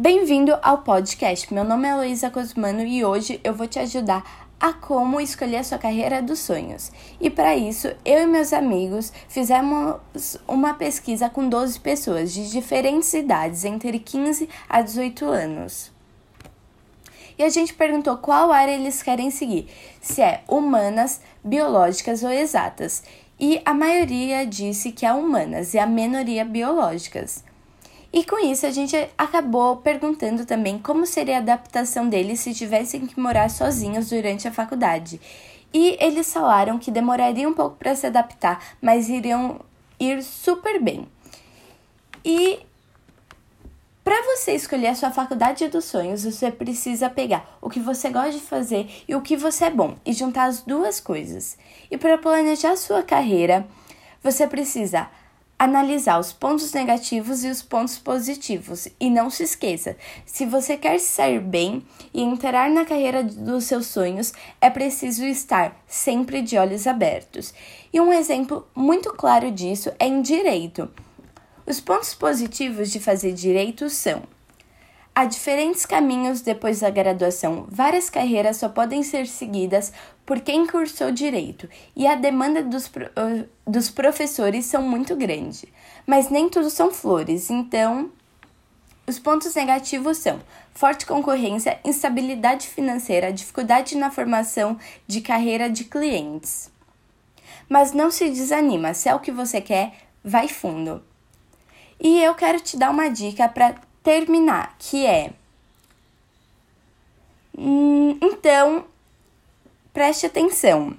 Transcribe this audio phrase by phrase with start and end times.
[0.00, 1.52] Bem-vindo ao podcast.
[1.52, 5.62] Meu nome é Luísa Cosmano e hoje eu vou te ajudar a como escolher a
[5.62, 6.90] sua carreira dos sonhos.
[7.20, 13.12] E para isso, eu e meus amigos fizemos uma pesquisa com 12 pessoas de diferentes
[13.12, 15.92] idades, entre 15 a 18 anos.
[17.38, 19.68] E a gente perguntou qual área eles querem seguir,
[20.00, 23.02] se é humanas, biológicas ou exatas.
[23.38, 27.44] E a maioria disse que é humanas e a minoria biológicas.
[28.12, 33.06] E com isso a gente acabou perguntando também como seria a adaptação deles se tivessem
[33.06, 35.20] que morar sozinhos durante a faculdade.
[35.72, 39.60] E eles falaram que demoraria um pouco para se adaptar, mas iriam
[39.98, 41.06] ir super bem.
[42.24, 42.60] E
[44.02, 48.32] para você escolher a sua faculdade dos sonhos, você precisa pegar o que você gosta
[48.32, 51.56] de fazer e o que você é bom e juntar as duas coisas.
[51.88, 53.68] E para planejar a sua carreira,
[54.20, 55.08] você precisa
[55.60, 58.88] analisar os pontos negativos e os pontos positivos.
[58.98, 63.86] E não se esqueça: se você quer sair bem e entrar na carreira dos seus
[63.86, 67.52] sonhos, é preciso estar sempre de olhos abertos.
[67.92, 70.90] E um exemplo muito claro disso é em direito.
[71.66, 74.22] Os pontos positivos de fazer direito são
[75.20, 77.66] Há diferentes caminhos depois da graduação.
[77.68, 79.92] Várias carreiras só podem ser seguidas
[80.24, 85.70] por quem cursou direito e a demanda dos, uh, dos professores são muito grande.
[86.06, 88.10] Mas nem tudo são flores, então
[89.06, 90.40] os pontos negativos são
[90.72, 96.70] forte concorrência, instabilidade financeira, dificuldade na formação de carreira de clientes.
[97.68, 99.92] Mas não se desanima, se é o que você quer,
[100.24, 101.04] vai fundo.
[102.00, 105.32] E eu quero te dar uma dica para terminar, que é.
[107.56, 108.84] Hum, então,
[109.92, 110.96] preste atenção.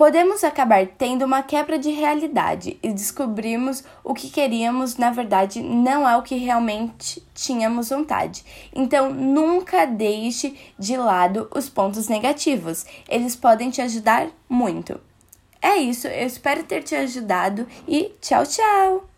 [0.00, 6.08] Podemos acabar tendo uma quebra de realidade e descobrirmos o que queríamos, na verdade, não
[6.08, 8.42] é o que realmente tínhamos vontade.
[8.74, 14.98] Então, nunca deixe de lado os pontos negativos, eles podem te ajudar muito.
[15.60, 19.09] É isso, eu espero ter te ajudado e tchau, tchau!